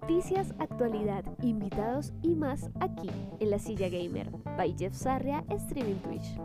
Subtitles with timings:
[0.00, 3.10] Noticias, actualidad, invitados y más aquí
[3.40, 6.38] en La Silla Gamer by Jeff Sarria Streaming Twitch.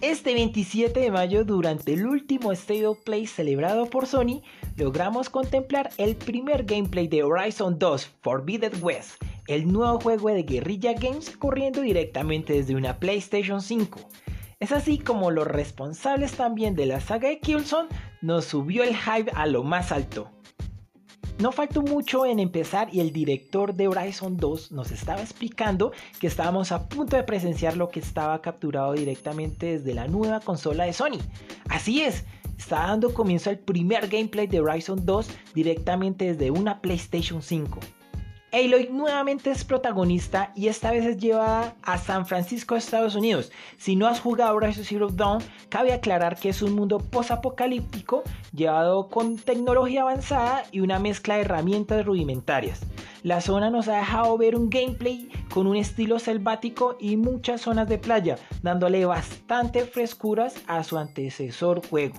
[0.00, 4.42] Este 27 de mayo, durante el último State of Play celebrado por Sony,
[4.76, 10.92] logramos contemplar el primer gameplay de Horizon 2 Forbidden West, el nuevo juego de Guerrilla
[10.92, 13.98] Games corriendo directamente desde una PlayStation 5.
[14.60, 17.88] Es así como los responsables también de la saga de Killzone
[18.20, 20.30] nos subió el hype a lo más alto.
[21.38, 26.26] No faltó mucho en empezar y el director de Horizon 2 nos estaba explicando que
[26.26, 30.92] estábamos a punto de presenciar lo que estaba capturado directamente desde la nueva consola de
[30.92, 31.20] Sony.
[31.70, 32.24] Así es,
[32.58, 37.78] está dando comienzo al primer gameplay de Horizon 2 directamente desde una PlayStation 5.
[38.50, 43.52] Aloy nuevamente es protagonista y esta vez es llevada a San Francisco, Estados Unidos.
[43.76, 48.22] Si no has jugado Horizon Zero Dawn, cabe aclarar que es un mundo post-apocalíptico
[48.54, 52.80] llevado con tecnología avanzada y una mezcla de herramientas rudimentarias.
[53.22, 57.86] La zona nos ha dejado ver un gameplay con un estilo selvático y muchas zonas
[57.88, 62.14] de playa, dándole bastante frescuras a su antecesor juego.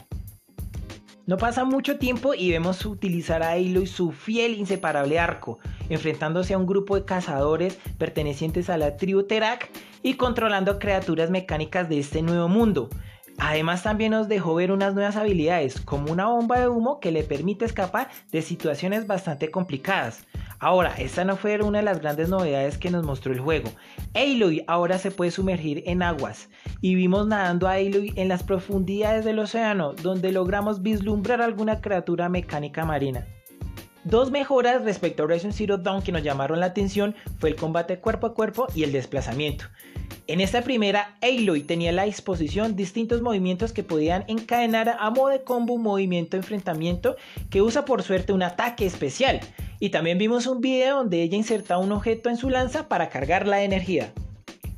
[1.29, 6.57] No pasa mucho tiempo y vemos utilizar a Aloy su fiel inseparable arco, enfrentándose a
[6.57, 9.69] un grupo de cazadores pertenecientes a la tribu Terak
[10.01, 12.89] y controlando criaturas mecánicas de este nuevo mundo.
[13.37, 17.21] Además también nos dejó ver unas nuevas habilidades, como una bomba de humo que le
[17.21, 20.25] permite escapar de situaciones bastante complicadas.
[20.61, 23.69] Ahora, esta no fue una de las grandes novedades que nos mostró el juego.
[24.13, 26.49] Aloy ahora se puede sumergir en aguas
[26.81, 32.27] y vimos nadando a Aloy en las profundidades del océano, donde logramos vislumbrar alguna criatura
[32.27, 33.25] mecánica marina.
[34.05, 37.99] Dos mejoras respecto a Horizon Zero Dawn que nos llamaron la atención fue el combate
[37.99, 39.65] cuerpo a cuerpo y el desplazamiento.
[40.27, 45.29] En esta primera, Aloy tenía a la disposición distintos movimientos que podían encadenar a modo
[45.29, 47.17] de combo un movimiento enfrentamiento
[47.49, 49.41] que usa por suerte un ataque especial.
[49.79, 53.47] Y también vimos un video donde ella insertaba un objeto en su lanza para cargar
[53.47, 54.13] la energía.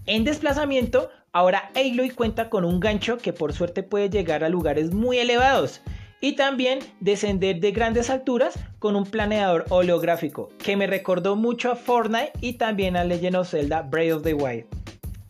[0.07, 4.91] En desplazamiento, ahora Aloy cuenta con un gancho que por suerte puede llegar a lugares
[4.91, 5.81] muy elevados
[6.21, 11.75] y también descender de grandes alturas con un planeador holográfico que me recordó mucho a
[11.75, 14.65] Fortnite y también a Legend of Zelda Breath of the Wild.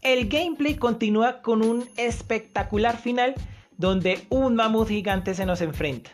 [0.02, 3.36] El gameplay continúa con un espectacular final
[3.78, 6.12] donde un mamut gigante se nos enfrenta.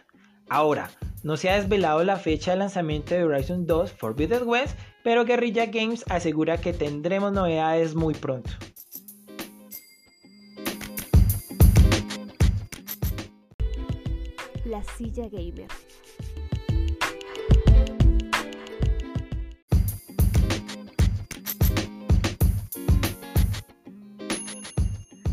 [0.49, 0.89] Ahora,
[1.23, 5.65] no se ha desvelado la fecha de lanzamiento de Horizon 2 Forbidden West, pero Guerrilla
[5.65, 8.51] Games asegura que tendremos novedades muy pronto.
[14.67, 15.67] La Silla Gamer.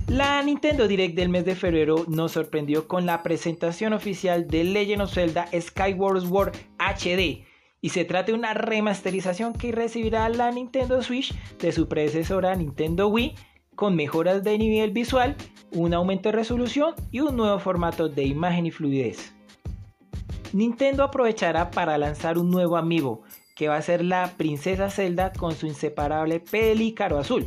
[0.07, 5.03] La Nintendo Direct del mes de febrero nos sorprendió con la presentación oficial de Legend
[5.03, 7.45] of Zelda Skyward Sword HD.
[7.81, 13.09] Y se trata de una remasterización que recibirá la Nintendo Switch de su predecesora Nintendo
[13.09, 13.35] Wii
[13.75, 15.37] con mejoras de nivel visual,
[15.73, 19.35] un aumento de resolución y un nuevo formato de imagen y fluidez.
[20.53, 23.23] Nintendo aprovechará para lanzar un nuevo amiibo,
[23.57, 27.47] que va a ser la Princesa Zelda con su inseparable pelícaro azul.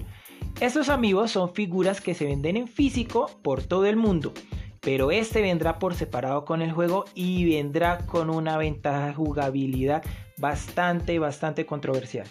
[0.59, 4.33] Estos amigos son figuras que se venden en físico por todo el mundo,
[4.81, 10.03] pero este vendrá por separado con el juego y vendrá con una ventaja de jugabilidad
[10.37, 12.27] bastante, bastante controversial.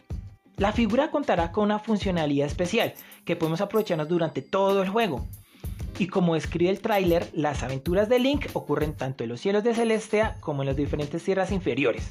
[0.56, 2.94] La figura contará con una funcionalidad especial
[3.26, 5.26] que podemos aprovecharnos durante todo el juego.
[5.98, 9.74] Y como describe el tráiler, las aventuras de Link ocurren tanto en los cielos de
[9.74, 12.10] Celestia como en las diferentes tierras inferiores.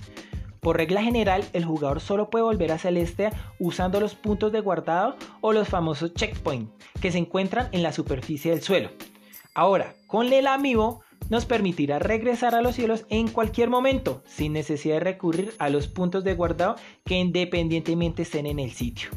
[0.59, 5.15] Por regla general, el jugador solo puede volver a Celestia usando los puntos de guardado
[5.41, 8.89] o los famosos checkpoints que se encuentran en la superficie del suelo.
[9.55, 14.95] Ahora, con el amiibo nos permitirá regresar a los cielos en cualquier momento, sin necesidad
[14.95, 16.75] de recurrir a los puntos de guardado
[17.05, 19.09] que independientemente estén en el sitio.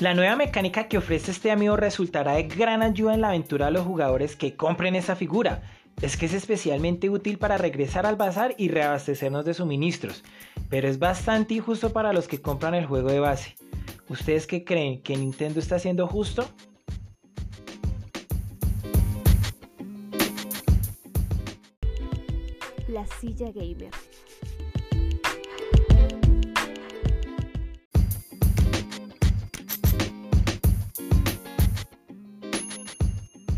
[0.00, 3.70] La nueva mecánica que ofrece este amigo resultará de gran ayuda en la aventura a
[3.70, 5.62] los jugadores que compren esta figura.
[6.02, 10.24] Es que es especialmente útil para regresar al bazar y reabastecernos de suministros,
[10.68, 13.54] pero es bastante injusto para los que compran el juego de base.
[14.08, 15.00] ¿Ustedes qué creen?
[15.00, 16.44] ¿Que Nintendo está haciendo justo?
[22.94, 23.90] La Silla Gamer.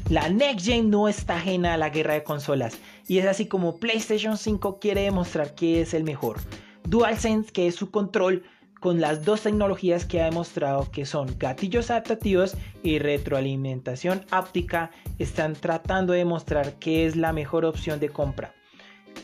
[0.08, 3.76] La Next Gen no está ajena a la guerra de consolas y es así como
[3.76, 6.38] PlayStation 5 quiere demostrar que es el mejor.
[6.84, 8.42] DualSense, que es su control
[8.80, 15.52] con las dos tecnologías que ha demostrado que son gatillos adaptativos y retroalimentación óptica, están
[15.52, 18.55] tratando de demostrar que es la mejor opción de compra.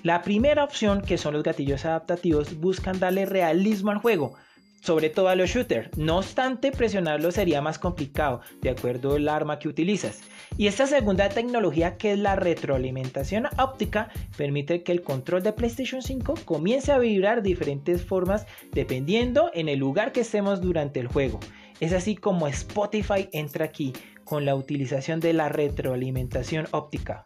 [0.02, 4.34] La primera opción, que son los gatillos adaptativos, buscan darle realismo al juego,
[4.80, 5.96] sobre todo a los shooters.
[5.96, 10.22] No obstante, presionarlo sería más complicado, de acuerdo al arma que utilizas.
[10.58, 16.02] Y esta segunda tecnología, que es la retroalimentación óptica, permite que el control de PlayStation
[16.02, 21.38] 5 comience a vibrar diferentes formas dependiendo en el lugar que estemos durante el juego.
[21.78, 23.92] Es así como Spotify entra aquí
[24.24, 27.24] con la utilización de la retroalimentación óptica.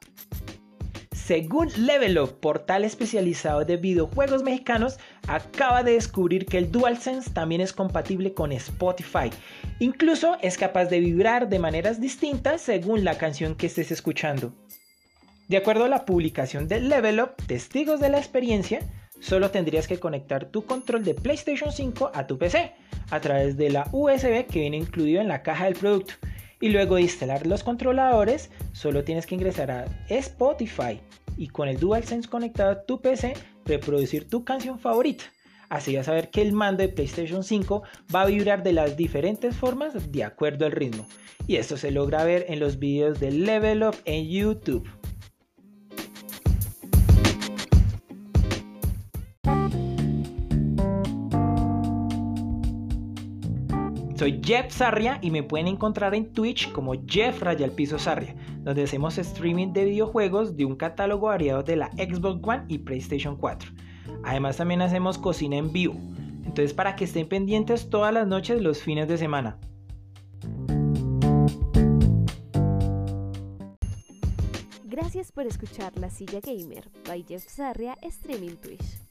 [1.27, 4.97] Según Level Up, portal especializado de videojuegos mexicanos,
[5.27, 9.31] acaba de descubrir que el DualSense también es compatible con Spotify.
[9.81, 14.53] Incluso es capaz de vibrar de maneras distintas según la canción que estés escuchando.
[15.49, 18.79] De acuerdo a la publicación de Level Up, testigos de la experiencia,
[19.19, 22.73] solo tendrías que conectar tu control de PlayStation 5 a tu PC
[23.11, 26.15] a través de la USB que viene incluido en la caja del producto.
[26.61, 31.01] Y luego de instalar los controladores, solo tienes que ingresar a Spotify
[31.37, 33.35] y con el DualSense conectado a tu PC,
[33.67, 35.25] reproducir tu canción favorita.
[35.69, 37.83] Así vas a ver que el mando de PlayStation 5
[38.15, 41.07] va a vibrar de las diferentes formas de acuerdo al ritmo.
[41.47, 44.89] Y esto se logra ver en los videos de Level Up en YouTube.
[54.17, 58.85] Soy Jeff Sarria y me pueden encontrar en Twitch como Jeff Rayal Piso Sarria, donde
[58.85, 63.71] hacemos streaming de videojuegos de un catálogo variado de la Xbox One y PlayStation 4.
[64.25, 65.97] Además también hacemos cocina en vivo,
[66.47, 69.59] entonces para que estén pendientes todas las noches los fines de semana.
[74.85, 79.06] Gracias por escuchar La Silla Gamer by Jeff Sarria Streaming Twitch.